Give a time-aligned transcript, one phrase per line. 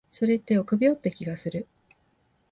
[0.11, 1.67] それって臆病って気がする。